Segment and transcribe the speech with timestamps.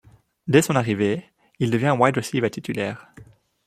[0.47, 1.23] Dès son arrivée,
[1.59, 3.13] il devient wide receiver titulaire.